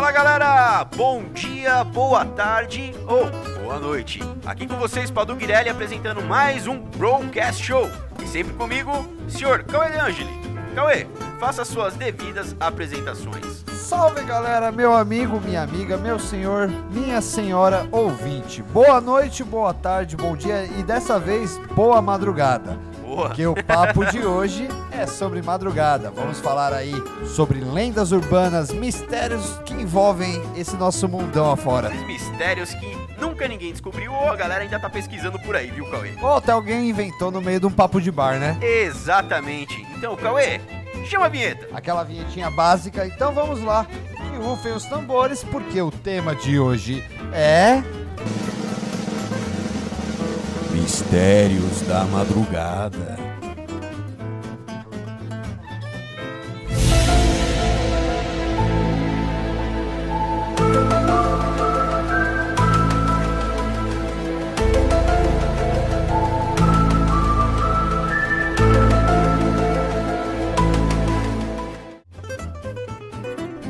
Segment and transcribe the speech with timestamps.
[0.00, 4.18] Fala galera, bom dia, boa tarde ou boa noite.
[4.46, 7.86] Aqui com vocês, Padu Guirelli, apresentando mais um Broadcast Show.
[8.18, 8.90] E sempre comigo,
[9.28, 10.40] senhor Cauê De Angeli.
[10.74, 11.06] Cauê,
[11.38, 13.62] faça suas devidas apresentações.
[13.74, 18.62] Salve galera, meu amigo, minha amiga, meu senhor, minha senhora ouvinte.
[18.62, 22.74] Boa noite, boa tarde, bom dia e dessa vez boa madrugada.
[23.10, 23.26] Boa.
[23.26, 26.12] Porque o papo de hoje é sobre madrugada.
[26.12, 26.94] Vamos falar aí
[27.26, 31.88] sobre lendas urbanas, mistérios que envolvem esse nosso mundão afora.
[31.88, 35.90] Esses mistérios que nunca ninguém descobriu ou a galera ainda tá pesquisando por aí, viu,
[35.90, 36.12] Cauê?
[36.22, 38.56] Ou até alguém inventou no meio de um papo de bar, né?
[38.62, 39.84] Exatamente.
[39.96, 40.60] Então, Cauê,
[41.06, 41.66] chama a vinheta.
[41.74, 43.04] Aquela vinhetinha básica.
[43.06, 43.88] Então vamos lá.
[44.32, 47.82] E rufem os tambores, porque o tema de hoje é.
[50.90, 53.16] Mistérios da Madrugada.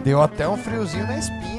[0.02, 1.49] Deu até um friozinho na espinha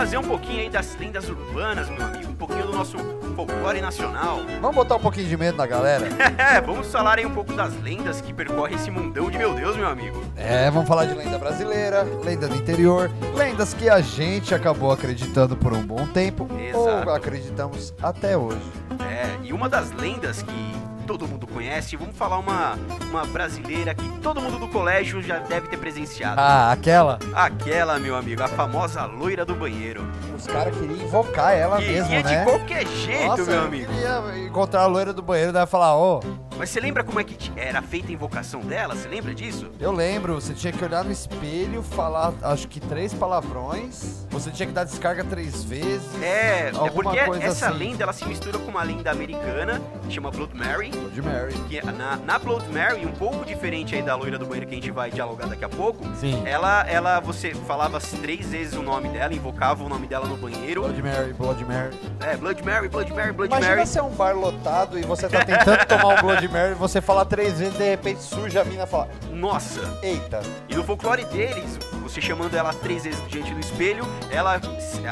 [0.00, 2.30] trazer um pouquinho aí das lendas urbanas, meu amigo.
[2.30, 2.96] Um pouquinho do nosso
[3.36, 4.38] folclore nacional.
[4.58, 6.08] Vamos botar um pouquinho de medo na galera?
[6.38, 9.76] É, vamos falar aí um pouco das lendas que percorrem esse mundão de meu Deus,
[9.76, 10.22] meu amigo.
[10.36, 15.54] É, vamos falar de lenda brasileira, lenda do interior, lendas que a gente acabou acreditando
[15.54, 17.08] por um bom tempo Exato.
[17.08, 18.60] ou acreditamos até hoje.
[19.00, 22.78] É, e uma das lendas que todo mundo conhece, vamos falar uma,
[23.10, 26.40] uma brasileira que todo mundo do colégio já deve ter presenciado.
[26.40, 27.18] Ah, aquela?
[27.34, 30.06] Aquela, meu amigo, a famosa loira do banheiro.
[30.36, 32.38] Os caras queriam invocar ela E, mesmo, e né?
[32.38, 33.92] de qualquer jeito, Nossa, meu eu amigo.
[33.92, 36.20] queria encontrar a loira do banheiro, daí falar, ô,
[36.56, 38.94] Mas você lembra como é que era feita a invocação dela?
[38.94, 39.68] Você lembra disso?
[39.80, 44.66] eu lembro, você tinha que olhar no espelho, falar acho que três palavrões, você tinha
[44.66, 46.08] que dar descarga três vezes.
[46.22, 47.78] É, é porque essa assim.
[47.78, 50.90] lenda ela se mistura com uma lenda americana, que chama Blood Mary.
[50.90, 51.54] De Mary.
[51.68, 54.74] Que é- na, na Blood Mary, um pouco diferente aí da loira do banheiro que
[54.74, 56.42] a gente vai dialogar daqui a pouco, Sim.
[56.46, 60.82] ela, ela, você falava três vezes o nome dela, invocava o nome dela no banheiro.
[60.82, 61.96] Blood Mary, Blood Mary.
[62.20, 63.86] É, Blood Mary, Blood Mary, Blood Imagina Mary.
[63.88, 67.24] se é um bar lotado e você tá tentando tomar um Blood Mary, você fala
[67.24, 69.80] três vezes, de repente surge a mina e fala, Nossa!
[70.02, 70.40] eita.
[70.68, 71.78] E no folclore deles,
[72.10, 74.60] você chamando ela três vezes diante do espelho, ela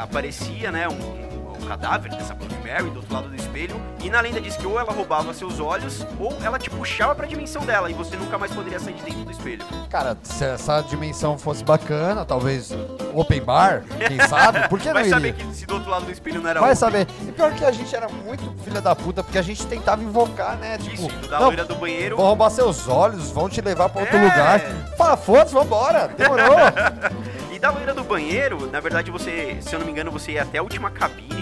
[0.03, 1.28] aparecia, né, um,
[1.63, 4.67] um cadáver dessa Blood Mary do outro lado do espelho, e na lenda diz que
[4.67, 8.39] ou ela roubava seus olhos, ou ela te puxava pra dimensão dela, e você nunca
[8.39, 9.65] mais poderia sair de dentro do espelho.
[9.91, 12.71] Cara, se essa dimensão fosse bacana, talvez
[13.15, 14.69] open bar, quem sabe?
[14.69, 15.15] Por que não Vai iria?
[15.15, 16.77] saber que se do outro lado do espelho não era Vai open.
[16.79, 17.07] saber.
[17.27, 20.57] E pior que a gente era muito filha da puta, porque a gente tentava invocar,
[20.57, 20.79] né?
[20.79, 22.17] Tipo, Isso, da não, loira do banheiro.
[22.17, 24.23] vão roubar seus olhos, vão te levar pra outro É.
[24.23, 24.61] lugar.
[24.97, 26.57] Fala, foda-se, vambora, demorou.
[27.51, 30.43] E da loira do banheiro, na verdade você, se eu não me engano, você ia
[30.43, 31.38] até a última cabine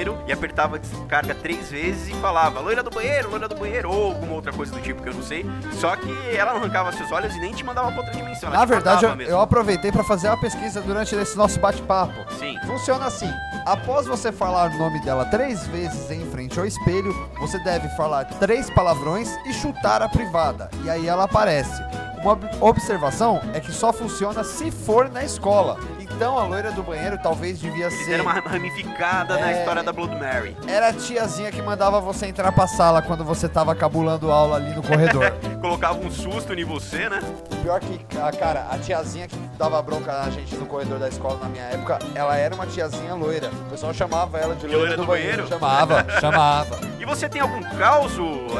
[0.00, 3.90] banheiro e apertava a descarga três vezes e falava loira do banheiro, loira do banheiro,
[3.90, 5.44] ou alguma outra coisa do tipo que eu não sei.
[5.72, 8.50] Só que ela não arrancava seus olhos e nem te mandava pra outra dimensão.
[8.50, 12.14] Na verdade, eu, eu aproveitei pra fazer uma pesquisa durante esse nosso bate-papo.
[12.38, 12.58] Sim.
[12.66, 13.30] Funciona assim:
[13.66, 18.24] após você falar o nome dela três vezes em frente ao espelho, você deve falar
[18.24, 20.70] três palavrões e chutar a privada.
[20.84, 21.82] E aí ela aparece.
[22.22, 25.78] Uma ob- observação é que só funciona se for na escola.
[26.20, 28.20] Então a loira do banheiro talvez devia Eles ser.
[28.20, 29.58] uma ramificada na É.
[29.60, 30.54] história da Blood Mary.
[30.68, 34.74] Era a tiazinha que mandava você entrar pra sala quando você tava cabulando aula ali
[34.74, 35.32] no corredor.
[35.60, 37.20] Colocava um susto em você, né?
[37.52, 41.08] O pior que, a cara, a tiazinha que dava bronca na gente no corredor da
[41.08, 43.50] escola na minha época, ela era uma tiazinha loira.
[43.66, 45.42] O pessoal chamava ela de loira, loira do, do banheiro.
[45.42, 45.48] banheiro?
[45.48, 46.80] Chamava, chamava.
[46.98, 48.12] E você tem algum caos?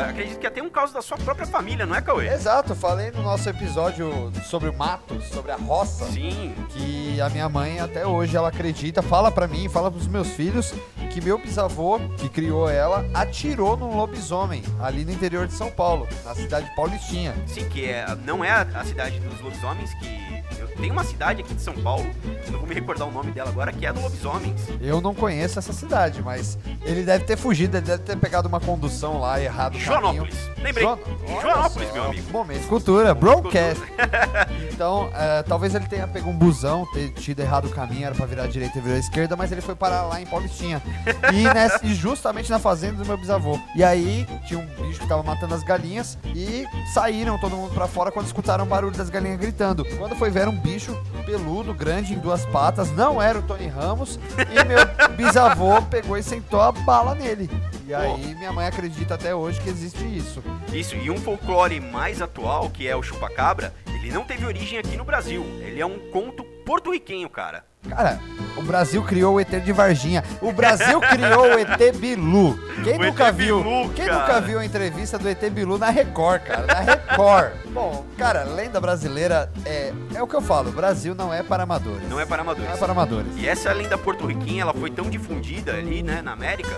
[0.09, 2.29] Acredito que até um caos da sua própria família, não é, Cauê?
[2.29, 6.55] Exato, falei no nosso episódio sobre o mato, sobre a roça, Sim.
[6.69, 10.75] que a minha mãe até hoje ela acredita, fala pra mim, fala pros meus filhos
[11.11, 16.07] que meu bisavô, que criou ela, atirou num lobisomem ali no interior de São Paulo,
[16.25, 17.35] na cidade de Paulistinha.
[17.47, 20.41] Sim, que é, não é a, a cidade dos lobisomens, que.
[20.59, 22.05] Eu, tem uma cidade aqui de São Paulo,
[22.51, 24.61] não vou me recordar o nome dela agora, que é do lobisomens.
[24.81, 28.61] Eu não conheço essa cidade, mas ele deve ter fugido, ele deve ter pegado uma
[28.61, 29.79] condução lá errado.
[29.79, 30.27] no caminho.
[30.27, 30.51] Joanópolis.
[30.63, 30.85] Lembrei.
[30.85, 32.31] Olha Joanópolis, meu amigo.
[32.31, 33.83] Momento, cultura, broadcast.
[34.81, 38.25] Então, é, talvez ele tenha pego um busão, ter tido errado o caminho, era pra
[38.25, 40.81] virar direita e virou à esquerda, mas ele foi parar lá em Paulistinha.
[41.35, 43.59] E, nessa- e justamente na fazenda do meu bisavô.
[43.77, 47.87] E aí, tinha um bicho que tava matando as galinhas e saíram todo mundo pra
[47.87, 49.85] fora quando escutaram o barulho das galinhas gritando.
[49.99, 54.19] Quando foi ver um bicho peludo, grande, em duas patas, não era o Tony Ramos,
[54.39, 54.79] e meu
[55.15, 57.51] bisavô pegou e sentou a bala nele.
[57.91, 60.41] E aí, minha mãe acredita até hoje que existe isso.
[60.73, 64.97] Isso, e um folclore mais atual, que é o chupacabra, ele não teve origem aqui
[64.97, 65.43] no Brasil.
[65.59, 67.65] Ele é um conto porto-riquenho, cara.
[67.89, 68.21] Cara,
[68.57, 70.23] o Brasil criou o ET de Varginha.
[70.43, 72.59] O Brasil criou o ET Bilu.
[72.85, 73.63] Quem O nunca ET viu?
[73.63, 74.19] Bilu, quem cara.
[74.21, 76.67] nunca viu a entrevista do ET Bilu na Record, cara?
[76.67, 77.53] Na Record.
[77.73, 80.69] Bom, cara, lenda brasileira é, é o que eu falo.
[80.69, 82.09] O Brasil não é para amadores.
[82.09, 82.75] Não é para Não amadores.
[82.75, 83.33] é para amadores.
[83.37, 86.71] E essa lenda porto-riquenha, ela foi tão difundida ali, né, na América,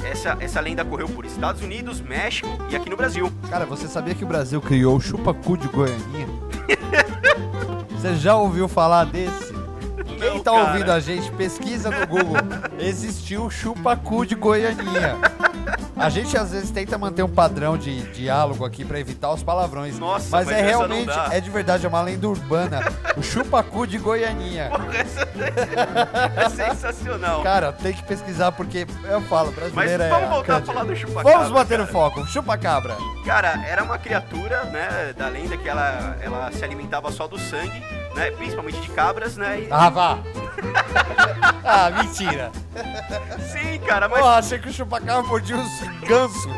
[0.00, 3.32] que essa, essa lenda correu por Estados Unidos, México e aqui no Brasil.
[3.48, 6.26] Cara, você sabia que o Brasil criou o chupacu de Goianinha?
[7.92, 9.56] você já ouviu falar desse?
[10.18, 10.72] Quem Não, tá cara.
[10.72, 12.36] ouvindo a gente, pesquisa no Google.
[12.78, 15.16] Existiu o chupacu de Goianinha.
[15.96, 19.98] A gente às vezes tenta manter um padrão de diálogo aqui pra evitar os palavrões.
[19.98, 22.80] Nossa, mas, mas é realmente, é de verdade, é uma lenda urbana.
[23.16, 24.70] O chupacu de Goianinha.
[26.36, 27.42] Essa é sensacional.
[27.42, 30.08] Cara, tem que pesquisar porque eu falo, Mas brasileiro é.
[30.08, 31.32] vamos voltar a falar do chupacabra.
[31.32, 32.26] Vamos manter o foco.
[32.26, 32.96] Chupa-cabra.
[33.24, 37.82] Cara, era uma criatura, né, da lenda que ela, ela se alimentava só do sangue,
[38.14, 40.18] né, principalmente de cabras, né, e- Ah, vá.
[41.64, 42.50] ah, mentira.
[43.52, 46.48] Sim, cara, mas, Pô, achei que o chupacabra mordia uns ganso.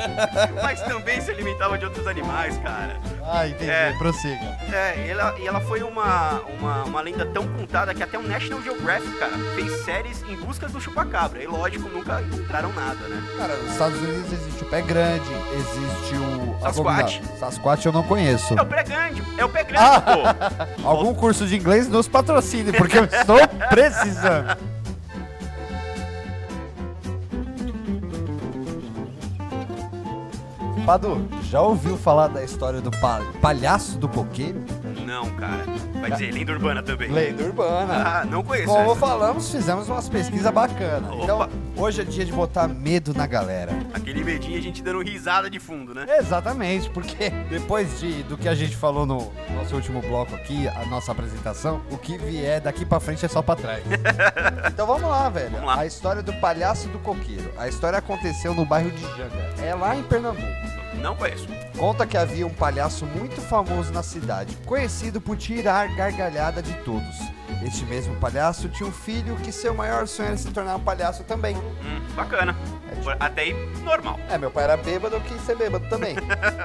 [0.62, 2.96] mas também se alimentava de outros animais, cara.
[3.24, 3.70] Ah, entendi.
[3.70, 3.92] É.
[3.98, 4.44] Prossiga.
[4.72, 8.22] É, e ela, e ela foi uma, uma, uma lenda tão contada que até o
[8.22, 11.42] National Geographic, cara, fez séries em busca do chupacabra.
[11.42, 13.22] E lógico, nunca encontraram nada, né?
[13.36, 16.56] Cara, nos Estados Unidos existe o pé grande, existe o...
[16.60, 17.18] Sasquatch.
[17.18, 17.38] abominável.
[17.38, 18.58] Sasquatch eu não conheço.
[18.58, 20.00] É o pé grande, é o pé grande, Ah!
[20.00, 20.82] pô.
[20.88, 24.56] Algum curso de inglês nos patrocine, porque eu estou precisando.
[30.86, 34.64] Padu, já ouviu falar da história do pa- palhaço do coqueiro?
[35.04, 35.64] Não, cara.
[36.00, 37.10] Vai dizer, lenda urbana também.
[37.10, 37.94] Lenda urbana.
[38.20, 39.00] Ah, não conheço Como essa.
[39.00, 41.10] falamos, fizemos umas pesquisas bacanas.
[41.10, 41.22] Opa.
[41.24, 43.72] Então, hoje é dia de botar medo na galera.
[43.94, 46.06] Aquele medinho a gente dando risada de fundo, né?
[46.18, 50.86] Exatamente, porque depois de, do que a gente falou no nosso último bloco aqui, a
[50.86, 53.82] nossa apresentação, o que vier daqui pra frente é só pra trás.
[54.72, 55.50] então vamos lá, velho.
[55.50, 55.80] Vamos lá.
[55.80, 57.50] A história do palhaço do coqueiro.
[57.58, 59.46] A história aconteceu no bairro de Janga.
[59.64, 60.65] É lá em Pernambuco.
[61.06, 61.46] Não conheço.
[61.78, 67.16] Conta que havia um palhaço muito famoso na cidade, conhecido por tirar gargalhada de todos.
[67.64, 71.22] Este mesmo palhaço tinha um filho que seu maior sonho era se tornar um palhaço
[71.22, 71.54] também.
[71.56, 72.56] Hum, bacana.
[72.90, 73.54] É tipo- Até aí,
[73.84, 74.18] normal.
[74.28, 76.16] É, meu pai era bêbado, eu quis ser bêbado também.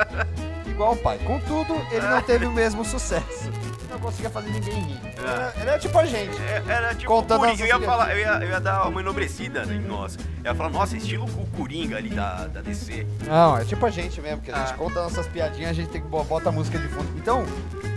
[0.65, 1.19] Igual o pai.
[1.19, 3.47] Contudo, ele não teve o mesmo sucesso.
[3.91, 4.99] Não conseguia fazer ninguém rir.
[5.17, 6.38] Ele era, era tipo a gente.
[6.41, 7.63] É, Era tipo Contando Coringa.
[7.65, 10.17] Eu ia, falar, eu, ia, eu ia dar uma enobrecida em nós.
[10.43, 13.05] Eu ia falar, nossa, estilo o Coringa ali da, da DC.
[13.27, 14.77] Não, é tipo a gente mesmo, que a gente Ah.
[14.77, 17.07] conta nossas piadinhas, a gente tem que bo- bota a música de fundo.
[17.17, 17.45] Então,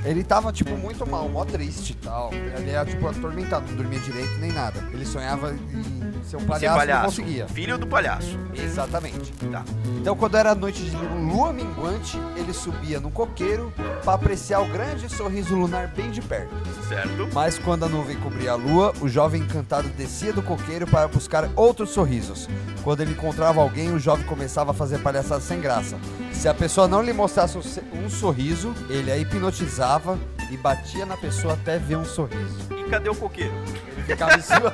[0.04, 2.30] ele tava, tipo, muito mal, mó triste e tal.
[2.34, 4.80] Ele era, tipo, atormentado, não dormia direito nem nada.
[4.92, 6.98] Ele sonhava em ser um palhaço, palhaço.
[7.02, 7.48] não conseguia.
[7.48, 8.38] Filho do palhaço.
[8.54, 9.32] Exatamente.
[9.50, 9.64] Tá.
[10.00, 13.72] Então, quando era noite de lua minguante, ele subia no coqueiro
[14.04, 16.52] para apreciar o grande sorriso lunar bem de perto.
[16.88, 17.28] Certo?
[17.32, 21.48] Mas quando a nuvem cobria a lua, o jovem encantado descia do coqueiro para buscar
[21.56, 22.48] outros sorrisos.
[22.82, 25.96] Quando ele encontrava alguém, o jovem começava a fazer palhaçada sem graça.
[26.32, 30.18] Se a pessoa não lhe mostrasse um, se- um sorriso, ele a hipnotizava
[30.50, 32.58] e batia na pessoa até ver um sorriso.
[32.70, 33.54] E cadê o coqueiro?
[33.96, 34.72] Ele ficava em cima,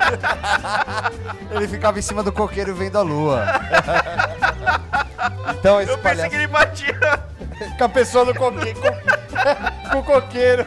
[1.51, 3.45] ele ficava em cima do coqueiro vendo a lua.
[5.59, 7.23] Então esse Eu pensei palhaço que ele batia.
[7.77, 10.65] Com a pessoa no coqueiro, com, com o coqueiro.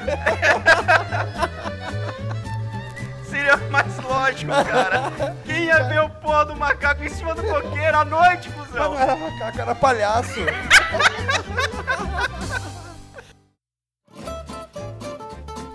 [3.28, 5.34] Seria mais lógico, cara.
[5.44, 8.92] Quem ia ver o pó do macaco em cima do coqueiro à noite, Mas cuzão?
[8.94, 10.40] não era macaco, era palhaço.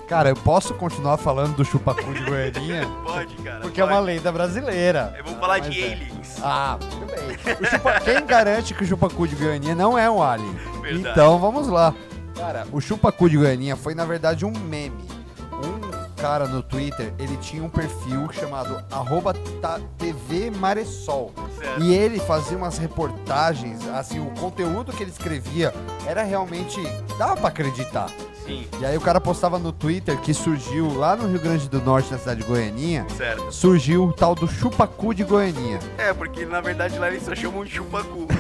[0.07, 2.88] Cara, eu posso continuar falando do chupacu de Goianinha?
[3.05, 3.59] Pode, cara.
[3.59, 4.05] Porque é uma pode.
[4.07, 5.13] lenda brasileira.
[5.15, 5.91] Eu vou falar de é.
[5.93, 6.38] aliens.
[6.41, 7.38] Ah, tudo bem.
[7.69, 10.55] Chupa- Quem garante que o chupacu de Goianinha não é um alien?
[10.93, 11.19] Verdade.
[11.19, 11.93] Então vamos lá.
[12.36, 15.03] Cara, o chupacu de Goianinha foi na verdade um meme.
[15.62, 15.89] Um
[16.22, 19.34] cara no Twitter, ele tinha um perfil chamado arroba
[19.98, 21.34] TV Maresol.
[21.58, 21.81] Certo.
[21.81, 25.74] E ele fazia umas reportagens, assim, o conteúdo que ele escrevia
[26.05, 26.81] era realmente.
[27.17, 28.10] dava pra acreditar.
[28.46, 31.79] Sim, E aí o cara postava no Twitter que surgiu lá no Rio Grande do
[31.81, 33.51] Norte, na cidade de Goianinha, certo.
[33.51, 35.79] surgiu o tal do chupacu de Goianinha.
[35.98, 38.27] É, porque na verdade lá eles só chamam de chupacu.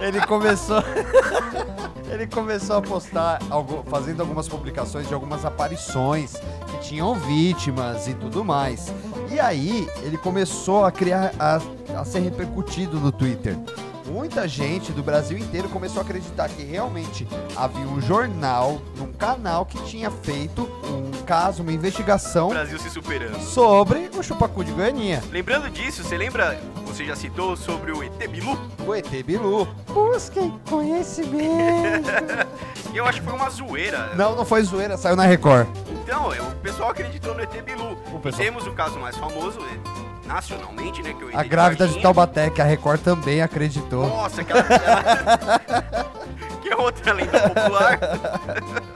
[0.00, 0.82] Ele começou.
[2.10, 3.38] ele começou a postar,
[3.88, 6.34] fazendo algumas publicações de algumas aparições
[6.66, 8.92] que tinham vítimas e tudo mais.
[9.30, 11.60] E aí ele começou a criar, a,
[11.96, 13.56] a ser repercutido no Twitter.
[14.06, 19.64] muita gente do Brasil inteiro começou a acreditar que realmente havia um jornal, um canal
[19.64, 23.40] que tinha feito um caso, uma investigação Brasil se superando.
[23.40, 26.60] sobre o chupacu de Goianinha, Lembrando disso, você lembra,
[26.92, 28.58] você já citou sobre o ET Bilu?
[28.86, 29.66] o ET Bilu.
[29.88, 32.08] Busquem conhecimento.
[32.92, 34.10] E eu acho que foi uma zoeira.
[34.14, 35.66] não, não foi zoeira, saiu na Record.
[36.02, 37.92] Então, é, o pessoal acreditou no ET Bilu.
[38.12, 41.14] O pessoal- temos o caso mais famoso, é, nacionalmente, né?
[41.14, 42.02] Que é ET A grávida de Varginha.
[42.02, 44.06] Taubaté, que a Record também acreditou.
[44.08, 44.60] Nossa, aquela.
[44.60, 46.10] aquela-
[46.62, 47.98] que é outra lenda popular.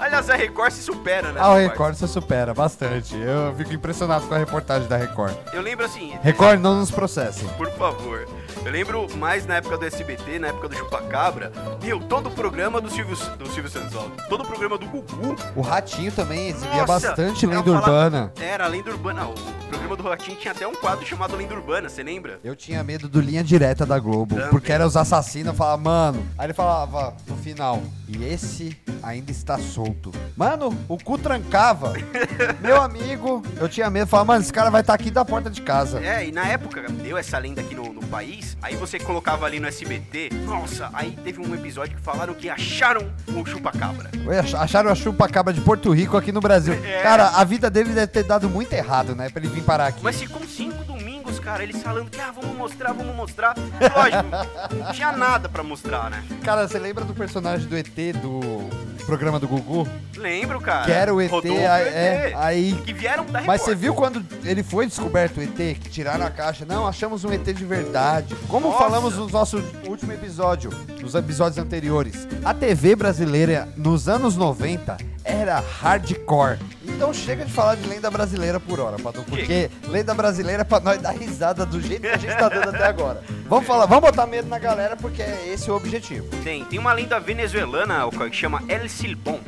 [0.00, 1.40] Aliás, a Record se supera, né?
[1.42, 1.56] Ah, o?
[1.56, 3.14] Record se supera bastante.
[3.16, 5.34] Eu fico impressionado com a reportagem da Record.
[5.52, 7.46] Eu lembro assim, Record, não nos processem.
[7.50, 8.26] por favor.
[8.64, 11.52] Eu lembro mais na época do SBT, na época do Chupacabra.
[11.82, 15.36] Meu, todo o programa do Silvio, do Silvio Santos, ó, todo o programa do Gugu.
[15.54, 18.32] O Ratinho também exibia Nossa, bastante lenda urbana.
[18.40, 19.26] Era lenda urbana.
[19.26, 19.34] O
[19.68, 22.40] programa do Ratinho tinha até um quadro chamado Lenda Urbana, você lembra?
[22.42, 24.50] Eu tinha medo do Linha Direta da Globo, Também.
[24.50, 26.26] porque era os assassinos, eu falava, mano.
[26.36, 29.89] Aí ele falava no final, e esse ainda está solto.
[30.36, 31.92] Mano, o cu trancava.
[32.60, 35.62] Meu amigo, eu tinha medo, falava, mano, esse cara vai estar aqui da porta de
[35.62, 36.00] casa.
[36.00, 39.60] É, e na época deu essa lenda aqui no, no país, aí você colocava ali
[39.60, 44.10] no SBT, nossa, aí teve um episódio que falaram que acharam o chupacabra.
[44.58, 46.74] Acharam a chupa-cabra de Porto Rico aqui no Brasil.
[46.74, 47.02] É.
[47.02, 49.28] Cara, a vida dele deve ter dado muito errado, né?
[49.28, 50.02] Pra ele vir parar aqui.
[50.02, 51.09] Mas ficou cinco domingos,
[51.40, 53.54] cara, eles falando que, ah, vamos mostrar, vamos mostrar.
[53.56, 56.22] Lógico, não tinha nada pra mostrar, né?
[56.44, 57.88] Cara, você lembra do personagem do ET
[58.22, 58.68] do
[59.06, 59.88] programa do Gugu?
[60.16, 60.84] Lembro, cara.
[60.84, 63.94] Que era o ET, Rodolfo aí- ET, é, aí Que vieram da Mas você viu
[63.94, 66.64] quando ele foi descoberto o ET, que tiraram a caixa?
[66.64, 68.36] Não, achamos um ET de verdade.
[68.48, 68.78] Como Nossa.
[68.78, 70.70] falamos no nosso último episódio,
[71.00, 74.96] nos episódios anteriores, a TV brasileira nos anos 90
[75.30, 76.58] era hardcore.
[76.84, 80.80] Então chega de falar de lenda brasileira por hora, Patu, porque lenda brasileira é pra
[80.80, 83.22] nós dar risada do jeito que a gente tá dando até agora.
[83.48, 86.26] Vamos falar, vamos botar medo na galera porque é esse o objetivo.
[86.42, 89.40] Tem, tem uma lenda venezuelana que chama El Silbón,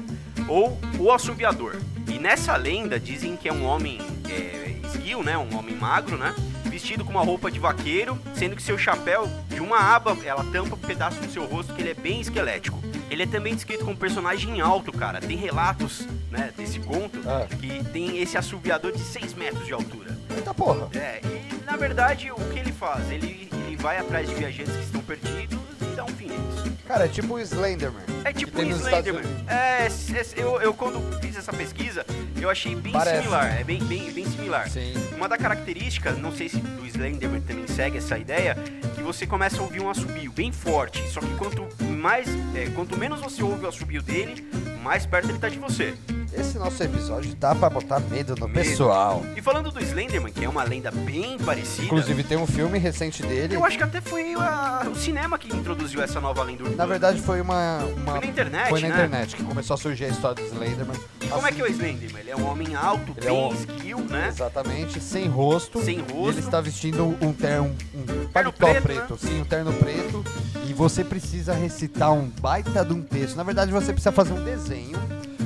[0.48, 1.76] ou o assobiador.
[2.08, 5.36] E nessa lenda dizem que é um homem é, esguio, né?
[5.36, 6.34] Um homem magro, né?
[6.72, 10.74] Vestido com uma roupa de vaqueiro, sendo que seu chapéu, de uma aba, ela tampa
[10.74, 12.80] um pedaço do seu rosto, que ele é bem esquelético.
[13.10, 15.20] Ele é também descrito como um personagem alto, cara.
[15.20, 17.46] Tem relatos, né, desse conto, Ah.
[17.60, 20.16] que tem esse assobiador de 6 metros de altura.
[20.34, 20.88] Eita porra.
[20.94, 23.10] É, e na verdade, o que ele faz?
[23.10, 26.72] Ele, ele vai atrás de viajantes que estão perdidos e dá um fim neles.
[26.88, 28.02] Cara, é tipo o Slenderman.
[28.24, 29.22] É tipo Estados Slenderman.
[29.46, 32.04] É, s- eu, eu quando fiz essa pesquisa,
[32.42, 33.18] eu achei bem Parece.
[33.18, 33.60] similar.
[33.60, 34.68] É bem, bem, bem similar.
[34.68, 34.92] Sim.
[35.16, 38.56] Uma da característica, não sei se do Slenderman também segue essa ideia,
[38.94, 41.06] que você começa a ouvir um assobio bem forte.
[41.08, 44.46] Só que quanto mais, é, quanto menos você ouve o assobio dele,
[44.82, 45.94] mais perto ele tá de você.
[46.34, 48.66] Esse nosso episódio tá pra botar medo no Medo.
[48.66, 49.22] pessoal.
[49.36, 53.22] E falando do Slenderman, que é uma lenda bem parecida, Inclusive tem um filme recente
[53.22, 53.54] dele.
[53.54, 56.76] eu acho que até foi a- o cinema que introduziu essa nova lenda urbana.
[56.78, 58.94] Na verdade foi uma, uma Foi na internet, foi na né?
[58.94, 60.96] internet que começou a surgir a história do Slenderman.
[61.20, 62.20] E como é que é o Slenderman?
[62.22, 64.28] Ele é um homem alto, Ele é bem um- esguio, né?
[64.28, 65.82] Exatamente, sem rosto.
[65.84, 66.30] Sem rosto.
[66.30, 69.18] ele está vestindo um terno, um paletó preto, preto, né?
[69.20, 70.24] sim, um terno preto.
[70.66, 73.36] E você precisa recitar um baita de um texto.
[73.36, 74.96] Na verdade, você precisa fazer um desenho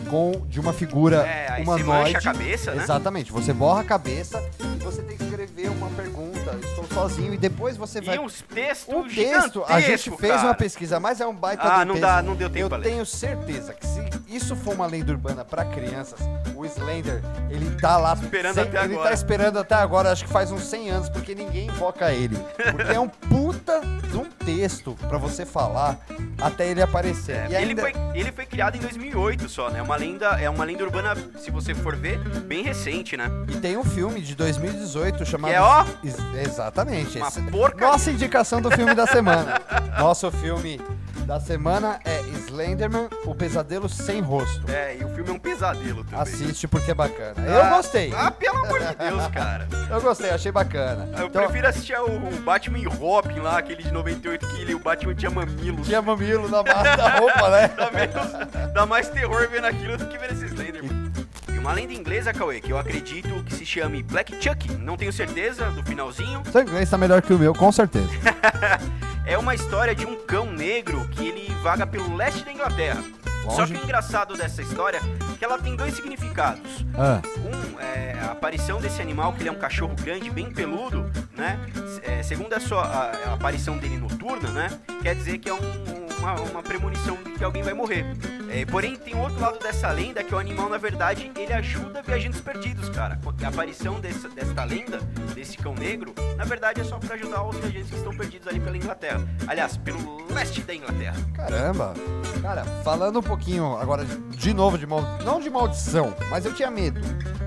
[0.08, 2.12] com de uma figura É, aí você humanoide.
[2.14, 2.82] mancha a cabeça, né?
[2.82, 3.32] Exatamente.
[3.32, 6.56] Você borra a cabeça e você tem que escrever uma pergunta.
[6.62, 10.46] Estou sozinho e depois você vai E uns textos Um texto, a gente fez cara.
[10.48, 13.74] uma pesquisa, mas é um baita Ah, não dá- não deu tempo Eu tenho certeza
[13.74, 13.86] que
[14.28, 16.18] isso for uma lenda urbana pra crianças,
[16.54, 19.08] o Slender, ele tá lá Esperando até ele agora.
[19.08, 22.36] tá esperando até agora, acho que faz uns 100 anos, porque ninguém invoca ele.
[22.72, 23.80] Porque é um puta
[24.10, 25.98] de um texto pra você falar
[26.40, 27.36] até ele aparecer.
[27.36, 29.80] É, e ele, ainda foi, ele foi criado em 2008 só, né?
[29.82, 33.30] Uma lenda, é uma lenda urbana, se você for ver, bem recente, né?
[33.48, 36.16] e tem um filme de 2018 chamado Que é, ó, Ex-
[36.46, 37.18] Exatamente.
[37.18, 37.40] Uma esse-.
[37.78, 39.60] Nossa indicação do filme da semana.
[39.98, 40.80] Nosso filme
[41.26, 44.70] da semana é Slenderman, o pesadelo sem rosto.
[44.70, 46.20] É, e o filme é um pesadelo também.
[46.20, 47.34] Assiste porque é bacana.
[47.44, 48.12] Eu Ah, gostei.
[48.16, 49.66] Ah, pelo amor de Deus, cara.
[49.90, 51.08] Eu gostei, achei bacana.
[51.18, 54.74] Eu Então, prefiro assistir o, o Batman e Robin lá, aquele de 98, que ele,
[54.74, 55.86] o Batman tinha mamilos.
[55.86, 57.68] tinha mamilo na massa da roupa, né?
[57.76, 61.12] Dá, menos, dá mais terror vendo aquilo do que ver esse Slenderman.
[61.52, 65.12] E uma lenda inglesa, Cauê, que eu acredito que se chame Black Chuck, não tenho
[65.12, 68.08] certeza do finalzinho, Seu inglês tá melhor que o meu, com certeza.
[69.26, 73.02] é uma história de um cão negro que ele vaga pelo leste da Inglaterra.
[73.50, 76.84] Só que o engraçado dessa história é que ela tem dois significados.
[76.98, 81.08] Ah, Um é a aparição desse animal, que ele é um cachorro grande, bem peludo,
[81.36, 81.58] né?
[82.02, 84.70] É, segundo a sua a, a aparição dele noturna, né?
[85.02, 88.04] Quer dizer que é um- uma, uma premonição de que alguém vai morrer.
[88.50, 92.40] É, porém, tem outro lado dessa lenda que o animal, na verdade, ele ajuda viajantes
[92.40, 93.18] perdidos, cara.
[93.44, 94.98] A aparição dessa, desta lenda,
[95.34, 98.58] desse cão negro, na verdade é só pra ajudar os viajantes que estão perdidos ali
[98.58, 99.20] pela Inglaterra.
[99.46, 101.16] Aliás, pelo leste da Inglaterra.
[101.34, 101.92] Caramba!
[102.40, 106.70] Cara, falando um pouquinho agora de novo de maldição, não de maldição, mas eu tinha
[106.70, 107.00] medo.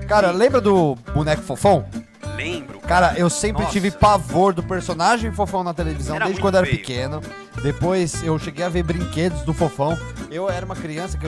[0.06, 1.84] Cara, lembra do boneco fofão?
[2.90, 3.72] Cara, eu sempre Nossa.
[3.72, 6.78] tive pavor do personagem fofão na televisão, Era desde quando eu era feio.
[6.80, 7.22] pequeno.
[7.62, 9.96] Depois eu cheguei a ver brinquedos do fofão.
[10.28, 11.24] Eu era uma criança que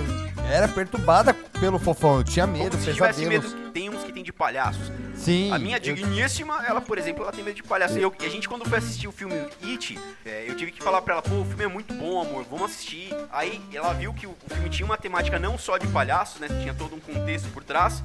[0.50, 2.16] era perturbada pelo fofão.
[2.16, 3.54] Eu tinha medo, Como se tivesse pesadelos.
[3.54, 3.71] medo.
[3.71, 4.90] Tem uns que tem de palhaços.
[5.23, 5.52] Sim.
[5.52, 7.99] A minha digníssima, ela, por exemplo, ela tem medo de palhaço.
[7.99, 10.83] E, eu- e a gente, quando foi assistir o filme It, é, eu tive que
[10.83, 13.14] falar pra ela, pô, o filme é muito bom, amor, vamos assistir.
[13.33, 16.49] Aí ela viu que o, o filme tinha uma temática não só de palhaços, né?
[16.49, 18.02] Tinha todo um contexto por trás.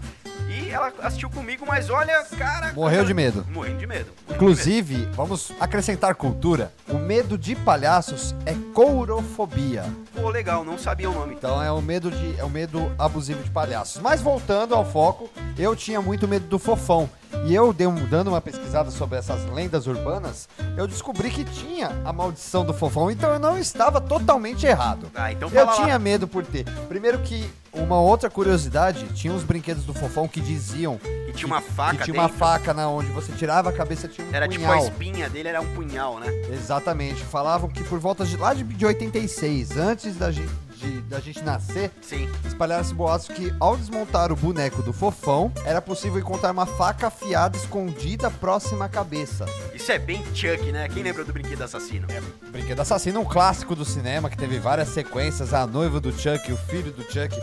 [0.49, 2.71] E ela assistiu comigo, mas olha, cara.
[2.73, 3.45] Morreu cara, de medo.
[3.49, 4.05] Morrendo de medo.
[4.05, 6.71] morrendo de Inclusive, vamos acrescentar cultura.
[6.87, 9.83] O medo de palhaços é courofobia.
[9.83, 10.07] medo.
[10.15, 11.35] Pô, legal, não sabia o nome.
[11.35, 14.01] Então é o medo de é o medo abusivo de palhaços.
[14.01, 17.06] Mas voltando ao foco, eu tinha muito medo do fofão.
[17.45, 21.91] E eu dei um- dando uma pesquisada sobre essas lendas urbanas, eu descobri que tinha
[22.03, 25.09] a maldição do fofão, então eu não estava totalmente errado.
[25.15, 25.73] Ah, então Eu lá.
[25.73, 26.65] tinha medo por ter.
[26.89, 31.61] Primeiro que uma outra curiosidade, tinha uns brinquedos do fofão que diziam E tinha uma
[31.61, 32.37] faca que tinha uma dentro.
[32.39, 34.79] faca na onde você tirava a cabeça tinha um Era tipo punhal.
[34.81, 36.27] a espinha dele, era um punhal, né?
[36.51, 37.23] Exatamente.
[37.23, 41.91] Falavam que por volta de lá de 86, antes da gente, de- da gente nascer,
[42.01, 42.29] Sim.
[42.45, 47.57] espalharam-se boatos que ao desmontar o boneco do fofão, era possível encontrar uma faca afiada
[47.57, 49.45] escondida próxima à cabeça.
[49.73, 50.87] Isso é bem Chuck, né?
[50.89, 52.07] Quem lembra do brinquedo assassino?
[52.51, 56.57] Brinquedo Assassino, um clássico do cinema que teve várias sequências, a noiva do Chuck, o
[56.57, 57.35] filho do Chuck.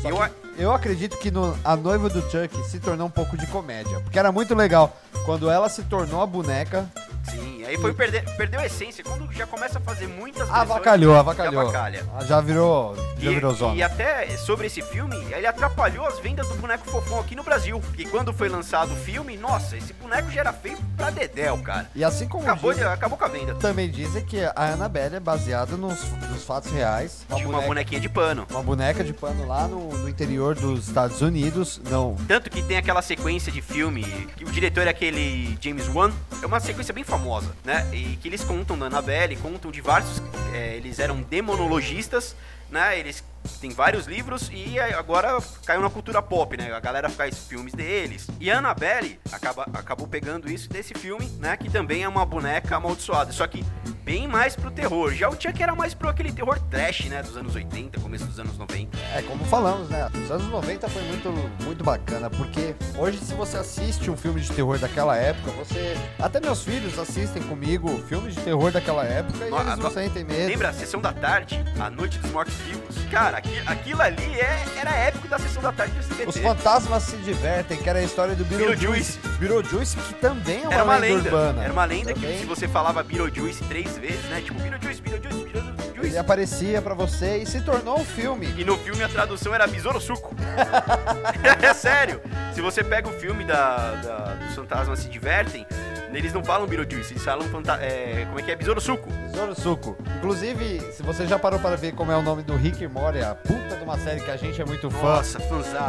[0.00, 0.22] Só Eu que
[0.58, 4.18] eu acredito que no, a noiva do Chuck se tornou um pouco de comédia, porque
[4.18, 4.96] era muito legal.
[5.24, 6.88] Quando ela se tornou a boneca,
[7.30, 9.04] Sim, aí foi perder, perdeu a essência.
[9.04, 11.60] Quando já começa a fazer muitas avacalhou, avacalhou.
[11.62, 12.04] avacalha.
[12.18, 13.76] Ah, Já virou, já E, virou zona.
[13.76, 17.78] e até sobre esse filme, ele atrapalhou as vendas do boneco fofão aqui no Brasil.
[17.78, 21.88] Porque quando foi lançado o filme, nossa, esse boneco já era feio pra Dedéu, cara.
[21.94, 23.54] E assim como Acabou, de, dizem- acabou com a venda.
[23.54, 27.24] também dizem que a Annabelle é baseada nos, nos fatos reais.
[27.32, 28.44] Tinha uma bonequinha de pano.
[28.50, 31.80] uma boneca de pano lá no, no interior dos Estados Unidos.
[31.88, 34.02] Não, Tanto que tem aquela sequência de filme,
[34.36, 37.88] que o diretor é aquele James Wan, é uma sequência bem famosa, né?
[37.92, 40.20] E que eles contam da Annabelle, contam de vários.
[40.52, 42.34] é, eles eram demonologistas,
[42.70, 42.98] né?
[42.98, 43.22] Eles
[43.60, 46.72] têm vários livros e agora caiu na cultura pop, né?
[46.72, 48.26] A galera faz filmes deles.
[48.40, 51.56] E a Annabelle acaba, acabou pegando isso desse filme, né?
[51.56, 53.64] Que também é uma boneca amaldiçoada, só que
[54.04, 55.12] bem mais pro terror.
[55.14, 57.22] Já o Chuck era mais pro aquele terror trash, né?
[57.22, 58.96] Dos anos 80, começo dos anos 90.
[59.14, 60.08] é como falamos, né?
[60.24, 61.28] Os anos 90 foi muito,
[61.64, 65.96] muito bacana, porque hoje se você assiste um filme de terror daquela época, você...
[66.18, 69.90] Até meus filhos assistem comigo filmes de terror daquela época e No- eles não no-
[69.90, 70.46] sentem medo.
[70.48, 72.96] Lembra a sessão da tarde, a noite dos mortos-vivos?
[73.10, 76.28] Cara, aqui- aquilo ali é- era épico da sessão da tarde do SBT.
[76.28, 79.18] Os fantasmas se divertem, que era a história do Beetlejuice.
[79.38, 81.28] Beetlejuice, que também é uma, Era uma lenda, lenda.
[81.36, 81.64] urbana.
[81.64, 82.38] Era uma lenda que Também.
[82.38, 84.40] se você falava Beetlejuice três vezes, né?
[84.40, 85.72] Tipo, Beetlejuice, Beetlejuice, Beetlejuice.
[86.06, 88.52] Ele aparecia pra você e se tornou um filme.
[88.58, 90.34] E no filme a tradução era Besouro Suco.
[91.62, 92.20] é sério.
[92.54, 95.66] Se você pega o filme da, da- dos fantasmas se divertem,
[96.12, 97.46] eles não falam Beetlejuice, eles falam
[97.80, 98.56] é, como é que é?
[98.56, 99.08] Besouro Suco.
[99.32, 99.96] Besouro Suco.
[100.18, 103.34] Inclusive, se você já parou para ver como é o nome do Rick Morty, a
[103.34, 105.16] puta de uma série que a gente é muito fã.
[105.16, 105.38] Nossa.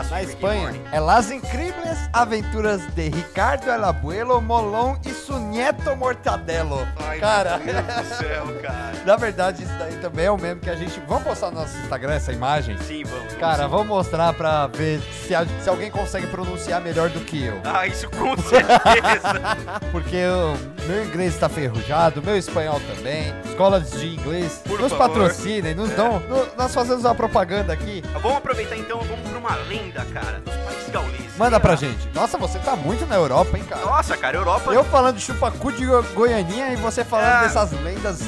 [0.09, 6.87] Na Espanha, é Las Incríveis Aventuras de Ricardo El Abuelo, Molon e su nieto Mortadelo.
[7.07, 8.93] Ai, cara, meu Deus do céu, cara.
[9.05, 10.99] na verdade, isso daí também é um meme que a gente...
[11.07, 12.77] Vamos postar no nosso Instagram essa imagem?
[12.79, 13.19] Sim, vamos.
[13.25, 13.69] vamos Cara, sim.
[13.69, 17.59] vamos mostrar pra ver se, a- se alguém consegue pronunciar melhor do que eu.
[17.65, 19.57] Ah, isso com certeza.
[19.91, 23.32] Porque o meu inglês está ferrujado, meu espanhol também.
[23.45, 25.07] Escolas de inglês Por nos favor.
[25.09, 25.95] patrocinem, nos É.
[25.95, 26.19] dão.
[26.21, 28.03] no- nós fazemos uma propaganda aqui.
[28.21, 31.37] vamos aproveitar então, vamos pra uma lenda, cara, dos países gauleses.
[31.37, 32.07] Manda pra gente.
[32.13, 33.85] Nossa, você tá muito na Europa, hein, cara?
[33.85, 34.71] Nossa, cara, Europa.
[34.73, 37.41] Eu falando de chupacu de Go- Goianinha e você falando Ah.
[37.43, 38.19] dessas lendas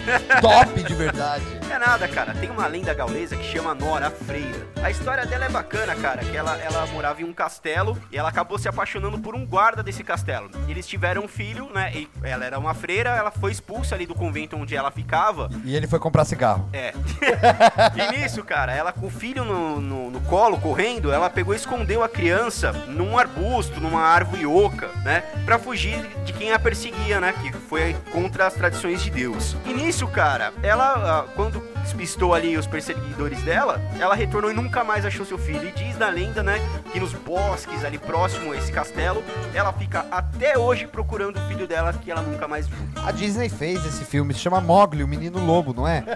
[0.42, 1.44] top de verdade.
[1.70, 2.34] É nada, cara.
[2.34, 4.68] Tem uma lenda gaulesa que chama Nora Freira.
[4.84, 8.30] A história dela é bacana, cara, que ela, ela morava em um castelo e ela
[8.30, 10.50] acabou se apaixonando por um guarda desse castelo.
[10.68, 11.92] Eles tiveram um filho, né?
[11.94, 15.50] E ela era uma freira, ela foi expulsa ali do convento onde ela ficava.
[15.64, 16.70] E ele foi comprar cigarro.
[16.72, 16.94] É.
[18.14, 21.58] e nisso, cara, ela com o filho no, no, no colo, correndo, ela pegou e
[21.58, 25.24] escondeu a criança num arbusto, numa árvore oca, né?
[25.46, 27.34] Pra fugir de quem a perseguia, né?
[27.34, 29.56] Que foi contra as tradições de Deus.
[29.66, 34.84] E nisso, cara, ela, ah, quando despistou ali os perseguidores dela, ela retornou e nunca
[34.84, 35.68] mais achou seu filho.
[35.68, 36.60] E diz na lenda, né,
[36.92, 41.68] que nos bosques ali próximo a esse castelo, ela fica até hoje procurando o filho
[41.68, 42.78] dela que ela nunca mais viu.
[43.06, 46.04] A Disney fez esse filme, se chama Mogli, o Menino Lobo, não é?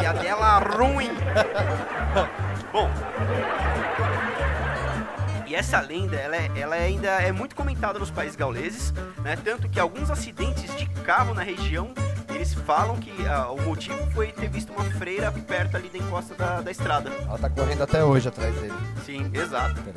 [0.00, 1.10] E a dela ruim.
[2.72, 2.88] Bom.
[5.46, 8.92] E essa lenda, ela, é- ela ainda é muito comentada nos países gauleses,
[9.22, 9.36] né?
[9.42, 11.90] Tanto que alguns acidentes de carro na região,
[12.48, 16.34] eles falam que ah, o motivo foi ter visto uma freira perto ali da encosta
[16.34, 17.10] da, da estrada.
[17.26, 18.72] Ela tá correndo até hoje atrás dele.
[19.04, 19.80] Sim, exato.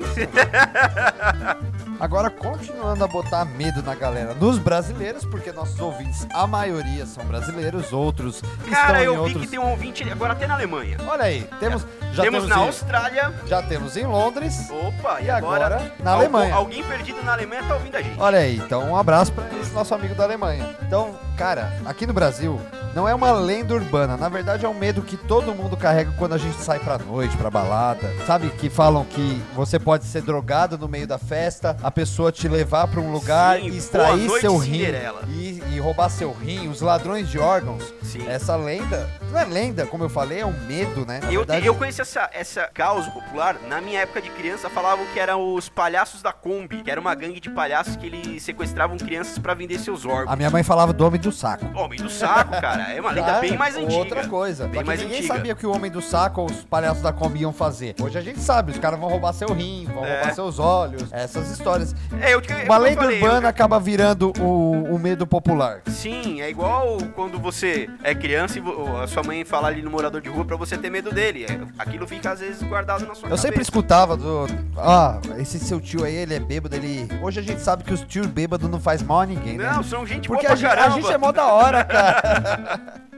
[1.99, 7.23] Agora, continuando a botar medo na galera, nos brasileiros, porque nossos ouvintes, a maioria são
[7.25, 9.41] brasileiros, outros estão Cara, em eu vi outros...
[9.41, 10.97] que tem um ouvinte agora até na Alemanha.
[11.07, 13.33] Olha aí, temos, já temos, temos, na em, Austrália.
[13.45, 14.67] já temos em Londres.
[14.71, 16.55] Opa, e, E agora, na algu- Alemanha.
[16.55, 18.19] Alguém perdido na Alemanha tá ouvindo a gente.
[18.19, 20.75] Olha aí, então um abraço pra esse nosso amigo da Alemanha.
[20.81, 22.61] Então, cara, aqui no Brasil
[22.95, 26.33] não é uma lenda urbana, na verdade é um medo que todo mundo carrega quando
[26.33, 28.11] a gente sai pra noite, pra balada.
[28.25, 32.47] Sabe que falam que você pode ser drogado no meio da festa, a pessoa te
[32.47, 34.83] levar pra um lugar Sim, e extrair noite, seu rim
[35.29, 37.93] e, e roubar seu rim, os ladrões de órgãos.
[38.03, 38.27] Sim.
[38.27, 41.19] Essa lenda, não é lenda, como eu falei, é um medo, né?
[41.23, 45.05] Na Eu, verdade, eu conheci essa, essa causa popular, na minha época de criança falavam
[45.13, 48.97] que eram os palhaços da Kombi, que era uma gangue de palhaços que eles sequestravam
[48.97, 50.31] crianças pra vender seus órgãos.
[50.31, 51.65] a minha mãe falava do homem do saco.
[51.77, 53.93] Homem do saco, cara, é uma lenda bem mais antiga.
[53.93, 54.67] Outra coisa.
[54.67, 55.33] Bem mais ninguém antiga.
[55.35, 57.95] sabia que o homem do saco ou os palhaços da Kombi iam fazer.
[58.01, 60.17] Hoje a gente sabe, os caras vão roubar seu rim, vão É.
[60.17, 61.95] roubar seus olhos, essas histórias.
[62.21, 65.81] É, eu, eu, Uma lenda falei, urbana eu- acaba virando o, o medo popular.
[65.87, 68.63] Sim, é igual quando você é criança e
[69.03, 71.45] a sua mãe fala ali no morador de rua pra você ter medo dele.
[71.45, 73.41] É, Aquilo fica às vezes guardado na sua Eu cabeça.
[73.41, 74.47] sempre escutava do.
[74.77, 77.07] Ah, esse seu tio aí, ele é bêbado, ele.
[77.21, 79.71] Hoje a gente sabe que os tios bêbados não faz mal a ninguém, né?
[79.73, 82.21] Não, são gente Porque boa a gente, a gente é mó da hora, cara.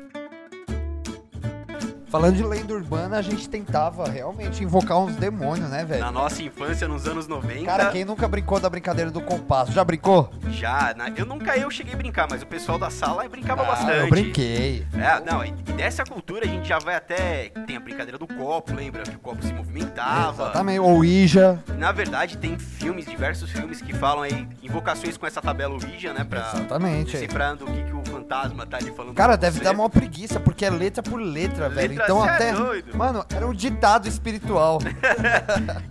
[2.07, 5.99] Falando de lenda urbana, a gente tentava realmente invocar uns demônios, né, velho?
[5.99, 7.65] Na nossa infância, nos anos 90.
[7.65, 9.71] Cara, quem nunca brincou da brincadeira do compasso?
[9.71, 10.29] Já brincou?
[10.51, 13.91] Já, na- eu nunca eu cheguei a brincar, mas o pessoal da sala brincava bastante.
[13.93, 14.85] Ah, eu brinquei.
[14.93, 17.49] É, não, e e dessa cultura a gente já vai até.
[17.65, 19.01] Tem a brincadeira do copo, lembra?
[19.01, 20.43] Que o copo se movimentava.
[20.43, 20.79] Exatamente.
[20.81, 21.59] Ou Ija.
[21.79, 26.23] Na verdade, tem filmes, diversos filmes que falam aí, invocações com essa tabela Ouija, né?
[26.23, 27.13] Pra Exatamente.
[27.13, 29.15] decifrando o que, que o fantasma tá ali falando.
[29.15, 29.63] Cara, deve você.
[29.63, 31.89] dar mó preguiça, porque é letra por letra, velho.
[31.89, 32.53] Letra- Então cê é até.
[32.53, 32.97] doido.
[32.97, 34.79] Mano, era um ditado espiritual.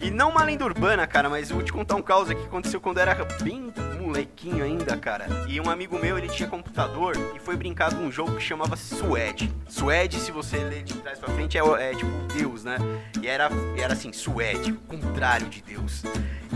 [0.00, 2.46] E não uma lenda urbana, cara, mas eu vou te contar um caos aqui que
[2.46, 3.72] aconteceu quando eu era bem
[4.16, 5.26] molequinho ainda, cara.
[5.48, 8.76] E um amigo meu, ele tinha computador e foi brincar com um jogo que chamava
[8.76, 9.50] Suede.
[9.66, 12.76] Suede, se você ler de trás pra frente, é, é tipo Deus, né?
[13.20, 16.02] E era, era assim, Suede, o contrário de Deus.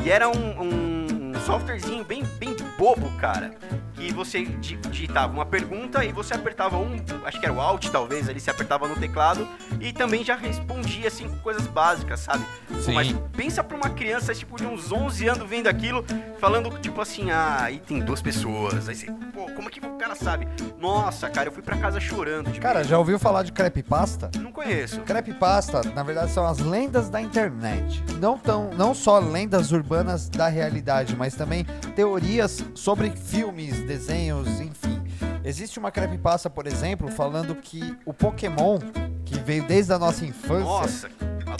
[0.05, 3.55] E era um, um- um softwarezinho bem, bem bobo, cara.
[3.95, 7.89] Que você di- digitava uma pergunta e você apertava um, acho que era o Alt,
[7.89, 9.49] talvez, ali você apertava no teclado
[9.81, 12.45] e também já respondia assim com coisas básicas, sabe?
[12.83, 12.93] Sim.
[12.93, 16.05] Mas pensa pra uma criança, tipo, de uns 11 anos vendo aquilo,
[16.39, 18.89] falando, tipo assim, ah, aí tem duas pessoas.
[18.89, 20.49] Aí você, pô, como é que o cara sabe?
[20.81, 22.51] Nossa, cara, eu fui pra casa chorando.
[22.61, 24.31] Cara, já ouviu falar de creepypasta?
[24.41, 25.01] Não conheço.
[25.03, 28.03] Creepypasta, na verdade, são as lendas da internet.
[28.21, 35.03] Não, tão, não só lendas urbanas da realidade, mas também teorias sobre filmes, desenhos, enfim.
[35.45, 38.79] Existe uma creepypasta, por exemplo, falando que o Pokémon,
[39.25, 41.09] que veio desde a nossa infância, Nossa,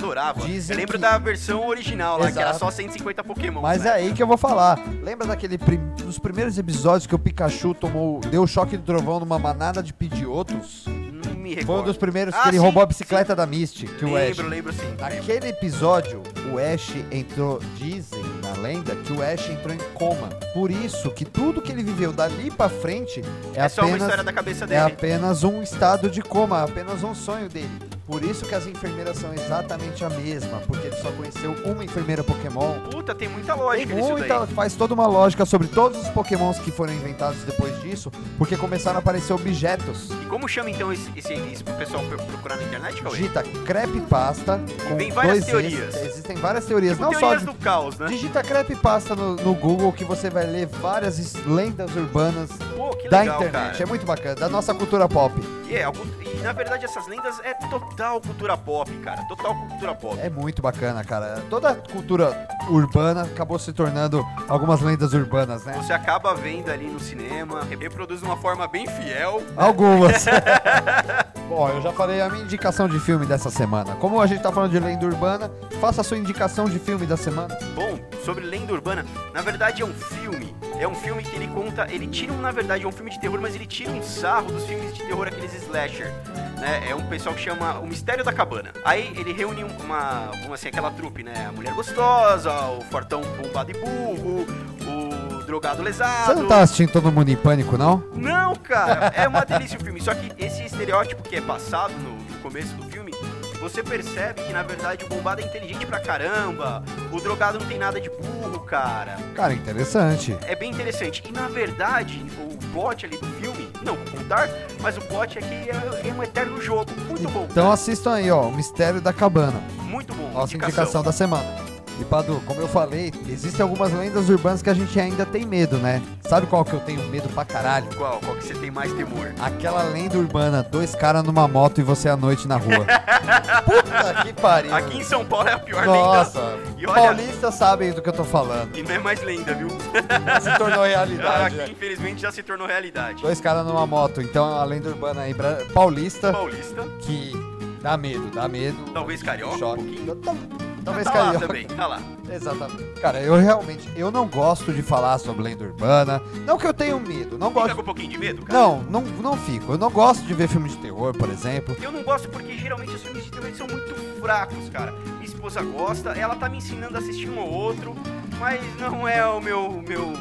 [0.05, 0.41] adorava.
[0.47, 2.59] Dizem eu lembro que- da versão original lá, que era Exato.
[2.65, 3.61] só 150 Pokémon.
[3.61, 3.91] Mas né?
[3.91, 4.79] é aí que eu vou falar.
[5.03, 5.81] Lembra daquele prim...
[5.97, 9.93] dos primeiros episódios que o Pikachu tomou, deu o choque do trovão numa manada de
[9.93, 10.85] pidiotos?
[10.87, 11.67] Não me recordo.
[11.67, 14.17] Foi um dos primeiros Ah, que ele sim, roubou a bicicleta da Misty, que o
[14.17, 14.29] Ash.
[14.37, 14.95] Lembro, lembro sim.
[14.99, 20.29] Naquele episódio, o Ash entrou, dizem na lenda, que o Ash entrou em coma.
[20.55, 23.23] Por isso que tudo que ele viveu dali pra frente
[23.55, 24.81] é, É, só uma apenas história da cabeça é dele.
[24.81, 27.71] apenas um estado de coma, apenas um sonho dele.
[28.07, 32.23] Por isso que as enfermeiras são exatamente a mesma, porque ele só conheceu uma enfermeira
[32.23, 32.79] Pokémon.
[32.91, 34.55] Puta, tem muita Tem lógica nisso muita, daí.
[34.55, 38.97] faz toda uma lógica sobre todos os Pokémons que foram inventados depois disso, porque começaram
[38.97, 40.09] a aparecer objetos.
[40.23, 43.17] E como chama então esse, esse, esse pro pessoal pro- procurar na internet, Cauê?
[43.17, 45.95] Digita creepypasta com Tem várias dois teorias.
[45.95, 46.07] Ss.
[46.07, 48.07] Existem várias teorias, Tipo não só teorias de do caos, né?
[48.07, 53.09] Digita creepypasta no, no Google que você vai ler várias es- lendas urbanas Pô, que
[53.09, 53.71] da legal, internet.
[53.73, 53.83] cara.
[53.83, 55.35] É muito bacana, da nossa cultura pop.
[55.69, 55.85] E, é,
[56.23, 59.23] e na verdade essas lendas é total cultura pop, cara.
[59.27, 60.19] Total cultura pop.
[60.21, 61.43] É muito bacana, cara.
[61.49, 65.75] Toda cultura urbana acabou se tornando algumas lendas urbanas, né?
[65.75, 69.43] Você acaba vendo ali no cinema, reproduz de uma forma bem fiel.
[69.57, 70.27] Algumas.
[71.49, 73.95] Bom, eu já falei a minha indicação de filme dessa semana.
[73.97, 77.17] Como a gente tá falando de lenda urbana, faça a sua indicação de filme da
[77.17, 77.57] semana.
[77.75, 81.87] Bom, sobre lenda urbana, na verdade é um filme é um filme que ele conta,
[81.91, 84.53] ele tira, um, na verdade, é um filme de terror, mas ele tira um sarro
[84.53, 86.13] dos filmes de terror, aqueles slasher.
[86.59, 86.91] Né?
[86.91, 88.73] É um pessoal que chama O Mistério da Cabana.
[88.85, 91.47] Aí ele reúne uma, vamos assim, aquela trupe, né?
[91.49, 94.47] A mulher gostosa, o fortão bombado e burro,
[94.83, 96.27] o drogado lesado.
[96.27, 98.03] Você não tá assistindo Todo Mundo em Pânico, não?
[98.15, 100.01] Não, cara, é uma delícia o filme.
[100.01, 103.13] Só que esse estereótipo que é passado no, no começo do filme,
[103.61, 107.79] você percebe que na verdade o bombado é inteligente pra caramba, o drogado não tem
[107.79, 109.17] nada de burro, cara.
[109.35, 110.37] Cara, interessante.
[110.47, 111.23] É bem interessante.
[111.27, 114.49] E na verdade, o plot ali do filme, não vou contar,
[114.81, 116.91] mas o plot é que é, é um eterno jogo.
[117.09, 117.47] Muito bom.
[117.51, 117.75] Então cara.
[117.75, 119.61] assistam aí, ó, O Mistério da Cabana.
[119.83, 120.31] Muito bom.
[120.33, 121.66] Nossa indicação da semana.
[121.99, 125.79] E Padu, como eu falei, existem algumas lendas urbanas que a gente ainda tem medo,
[125.79, 126.03] né?
[126.29, 127.87] Sabe qual que eu tenho medo pra caralho?
[127.97, 128.21] Qual?
[128.21, 129.33] Qual que você tem mais temor?
[129.41, 132.85] Aquela lenda urbana, dois caras numa moto e você à noite na rua.
[133.65, 134.75] Puta que pariu.
[134.75, 136.59] Aqui em São Paulo é a pior Nossa, lenda.
[136.77, 138.77] E olha- paulistas sabem do que eu tô falando.
[138.77, 139.69] E não é mais lenda, viu?
[139.71, 141.47] Se tornou realidade.
[141.47, 141.69] Aqui, né?
[141.71, 143.23] infelizmente, já se tornou realidade.
[143.23, 145.35] Dois caras numa moto, então é uma lenda urbana aí,
[145.73, 147.33] paulista, Paulista, que
[147.81, 148.77] dá medo, dá medo.
[148.93, 150.66] talvez carioca, um pouquinho.
[150.87, 151.47] Tal- Talvez tá lá carioca.
[151.49, 152.01] também, tá lá.
[152.31, 153.01] Exatamente.
[153.01, 156.23] Cara, eu realmente, eu não gosto de falar sobre lenda urbana.
[156.45, 157.75] Não que eu tenho medo, não Fica gosto.
[157.77, 158.59] com um pouquinho de medo, cara?
[158.59, 159.73] Não, não, não fico.
[159.73, 161.77] Eu não gosto de ver filme de terror, por exemplo.
[161.83, 164.93] Eu não gosto porque geralmente os filmes de terror são muito fracos, cara.
[164.93, 167.95] Minha esposa gosta, ela tá me ensinando a assistir um ou outro,
[168.39, 170.13] mas não é o meu meu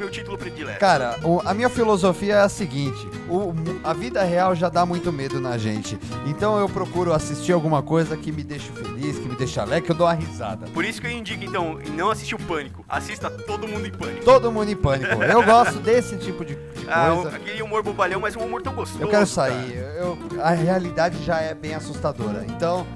[0.00, 0.80] meu título predileto.
[0.80, 3.52] Cara, o- a minha filosofia é a seguinte: o-
[3.84, 5.98] a vida real já dá muito medo na gente.
[6.26, 9.92] Então eu procuro assistir alguma coisa que me deixe feliz, que me deixe alegre, que
[9.92, 10.66] eu dou uma risada.
[10.72, 12.84] Por isso que eu indico, então, não assistir o Pânico.
[12.88, 14.24] Assista Todo Mundo em Pânico.
[14.24, 15.22] Todo mundo em pânico.
[15.22, 17.36] Eu gosto desse tipo de, de Ah, coisa.
[17.36, 19.02] aquele humor bobalhão, mas um humor tão gostoso.
[19.02, 19.76] Eu quero sair.
[19.98, 22.44] Eu, a realidade já é bem assustadora.
[22.48, 22.86] Então,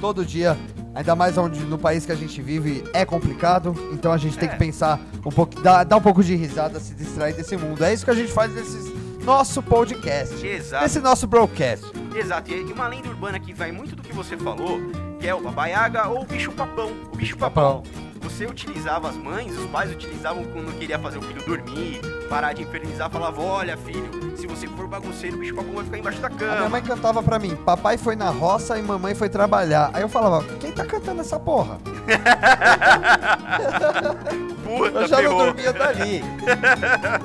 [0.00, 0.56] todo dia,
[0.94, 3.74] ainda mais onde no país que a gente vive é complicado.
[3.92, 4.52] Então a gente tem É.
[4.52, 7.82] que pensar um pouco, dar, dar um pouco de risada, se distrair desse mundo.
[7.84, 8.92] É isso que a gente faz nesse
[9.24, 10.82] nosso podcast, Exato.
[10.84, 11.84] nesse nosso broadcast.
[12.14, 14.78] Exato, e uma lenda urbana que vai muito do que você falou,
[15.18, 16.92] que é o babaiaga ou o bicho papão.
[17.12, 17.82] O bicho papão.
[18.20, 22.62] Você utilizava as mães, os pais utilizavam quando queria fazer o filho dormir, parar de
[22.62, 24.10] infernizar, falava, olha filho,
[24.54, 26.68] você for bagunceiro, o bicho papão vai ficar embaixo da A minha cama.
[26.68, 29.90] mãe cantava pra mim, papai foi na roça e mamãe foi trabalhar.
[29.92, 31.78] Aí eu falava, quem tá cantando essa porra?
[34.64, 36.22] Puta, Eu já não dormia dali.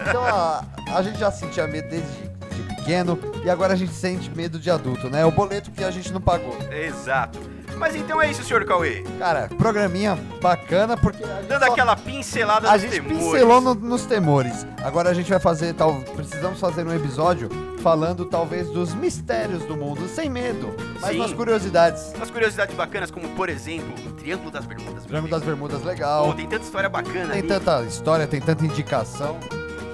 [0.07, 0.63] Então a,
[0.95, 4.69] a gente já sentia medo desde de pequeno e agora a gente sente medo de
[4.69, 5.25] adulto, né?
[5.25, 6.57] O boleto que a gente não pagou.
[6.71, 7.39] Exato.
[7.77, 9.03] Mas então é isso, senhor Cauê.
[9.17, 13.17] Cara, programinha bacana porque a gente, Dando só- aquela pincelada a nos gente temores.
[13.17, 14.65] pincelou no- nos temores.
[14.83, 17.49] Agora a gente vai fazer, tal, precisamos fazer um episódio
[17.81, 21.19] falando talvez dos mistérios do mundo, sem medo, mas Sim.
[21.19, 22.11] umas curiosidades.
[22.15, 25.05] Umas curiosidades bacanas, como por exemplo, o Triângulo das Bermudas.
[25.05, 25.43] Triângulo das.
[25.43, 26.33] Bermudas Pô, legal.
[26.33, 27.47] tem tanta história bacana Tem ali.
[27.47, 29.37] tanta história, tem tanta indicação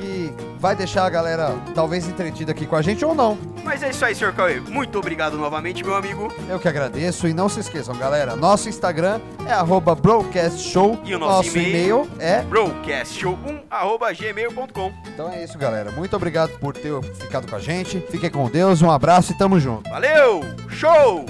[0.06, 3.38] que vai deixar a galera talvez entretida aqui com a gente ou não.
[3.64, 4.60] Mas é isso aí, senhor Cauê.
[4.60, 6.32] Muito obrigado novamente, meu amigo.
[6.48, 11.20] Eu que agradeço e não se esqueçam, galera, nosso Instagram é arroba broadcastshow, E o
[11.20, 15.90] nosso e-mail é broadcastshow1.gmail.com Então é isso, galera.
[15.92, 18.00] Muito obrigado por ter ficado com a gente.
[18.12, 19.90] Fiquem com Deus, um abraço e tamo junto.
[19.90, 20.42] Valeu!
[20.70, 21.26] Show!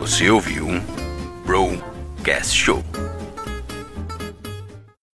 [0.00, 0.80] Você ouviu um
[1.44, 2.82] Broadcast Show.